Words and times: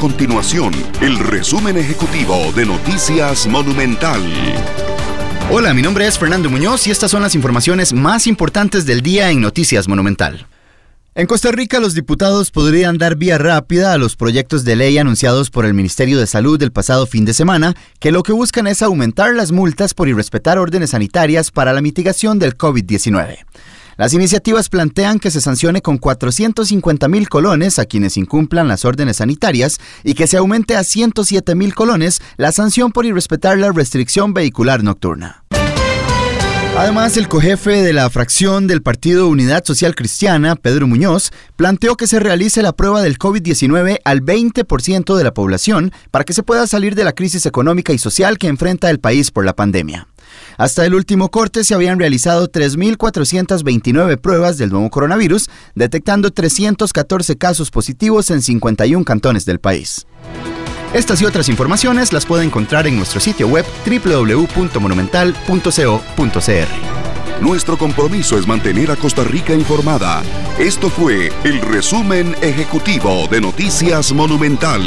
continuación 0.00 0.72
el 1.02 1.18
resumen 1.18 1.76
ejecutivo 1.76 2.50
de 2.56 2.64
Noticias 2.64 3.46
Monumental. 3.46 4.18
Hola, 5.50 5.74
mi 5.74 5.82
nombre 5.82 6.06
es 6.06 6.18
Fernando 6.18 6.48
Muñoz 6.48 6.86
y 6.86 6.90
estas 6.90 7.10
son 7.10 7.20
las 7.20 7.34
informaciones 7.34 7.92
más 7.92 8.26
importantes 8.26 8.86
del 8.86 9.02
día 9.02 9.30
en 9.30 9.42
Noticias 9.42 9.88
Monumental. 9.88 10.46
En 11.14 11.26
Costa 11.26 11.52
Rica, 11.52 11.80
los 11.80 11.92
diputados 11.92 12.50
podrían 12.50 12.96
dar 12.96 13.16
vía 13.16 13.36
rápida 13.36 13.92
a 13.92 13.98
los 13.98 14.16
proyectos 14.16 14.64
de 14.64 14.74
ley 14.76 14.96
anunciados 14.96 15.50
por 15.50 15.66
el 15.66 15.74
Ministerio 15.74 16.18
de 16.18 16.26
Salud 16.26 16.58
del 16.58 16.72
pasado 16.72 17.06
fin 17.06 17.26
de 17.26 17.34
semana, 17.34 17.76
que 17.98 18.10
lo 18.10 18.22
que 18.22 18.32
buscan 18.32 18.68
es 18.68 18.80
aumentar 18.80 19.34
las 19.34 19.52
multas 19.52 19.92
por 19.92 20.08
irrespetar 20.08 20.56
órdenes 20.58 20.90
sanitarias 20.90 21.50
para 21.50 21.74
la 21.74 21.82
mitigación 21.82 22.38
del 22.38 22.56
COVID-19. 22.56 23.40
Las 24.00 24.14
iniciativas 24.14 24.70
plantean 24.70 25.18
que 25.18 25.30
se 25.30 25.42
sancione 25.42 25.82
con 25.82 26.00
450.000 26.00 27.06
mil 27.10 27.28
colones 27.28 27.78
a 27.78 27.84
quienes 27.84 28.16
incumplan 28.16 28.66
las 28.66 28.86
órdenes 28.86 29.18
sanitarias 29.18 29.76
y 30.04 30.14
que 30.14 30.26
se 30.26 30.38
aumente 30.38 30.74
a 30.74 30.84
107 30.84 31.54
mil 31.54 31.74
colones 31.74 32.22
la 32.38 32.50
sanción 32.50 32.92
por 32.92 33.04
irrespetar 33.04 33.58
la 33.58 33.70
restricción 33.72 34.32
vehicular 34.32 34.82
nocturna. 34.82 35.44
Además, 36.78 37.18
el 37.18 37.28
cojefe 37.28 37.82
de 37.82 37.92
la 37.92 38.08
fracción 38.08 38.66
del 38.66 38.80
Partido 38.80 39.28
Unidad 39.28 39.66
Social 39.66 39.94
Cristiana, 39.94 40.56
Pedro 40.56 40.86
Muñoz, 40.86 41.30
planteó 41.56 41.94
que 41.98 42.06
se 42.06 42.20
realice 42.20 42.62
la 42.62 42.72
prueba 42.72 43.02
del 43.02 43.18
COVID-19 43.18 43.98
al 44.02 44.22
20% 44.22 45.14
de 45.14 45.24
la 45.24 45.34
población 45.34 45.92
para 46.10 46.24
que 46.24 46.32
se 46.32 46.42
pueda 46.42 46.66
salir 46.66 46.94
de 46.94 47.04
la 47.04 47.12
crisis 47.12 47.44
económica 47.44 47.92
y 47.92 47.98
social 47.98 48.38
que 48.38 48.46
enfrenta 48.48 48.88
el 48.88 48.98
país 48.98 49.30
por 49.30 49.44
la 49.44 49.54
pandemia. 49.54 50.06
Hasta 50.58 50.84
el 50.84 50.94
último 50.94 51.30
corte 51.30 51.64
se 51.64 51.74
habían 51.74 51.98
realizado 51.98 52.50
3.429 52.50 54.20
pruebas 54.20 54.58
del 54.58 54.70
nuevo 54.70 54.90
coronavirus, 54.90 55.50
detectando 55.74 56.30
314 56.30 57.36
casos 57.36 57.70
positivos 57.70 58.30
en 58.30 58.42
51 58.42 59.04
cantones 59.04 59.44
del 59.44 59.58
país. 59.58 60.06
Estas 60.92 61.22
y 61.22 61.24
otras 61.24 61.48
informaciones 61.48 62.12
las 62.12 62.26
puede 62.26 62.44
encontrar 62.44 62.86
en 62.88 62.96
nuestro 62.96 63.20
sitio 63.20 63.46
web 63.46 63.64
www.monumental.co.cr. 63.86 65.30
Nuestro 67.40 67.78
compromiso 67.78 68.36
es 68.36 68.46
mantener 68.46 68.90
a 68.90 68.96
Costa 68.96 69.24
Rica 69.24 69.54
informada. 69.54 70.20
Esto 70.58 70.90
fue 70.90 71.32
el 71.44 71.60
resumen 71.62 72.34
ejecutivo 72.42 73.28
de 73.30 73.40
Noticias 73.40 74.12
Monumental. 74.12 74.80